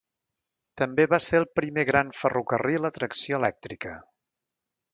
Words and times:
També 0.81 1.05
va 1.11 1.19
ser 1.25 1.41
el 1.41 1.45
primer 1.59 1.85
gran 1.91 2.09
ferrocarril 2.21 2.89
a 2.89 2.91
tracció 2.99 3.43
elèctrica. 3.43 3.95